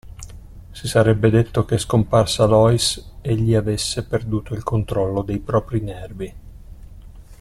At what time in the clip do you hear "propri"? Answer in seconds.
5.37-5.79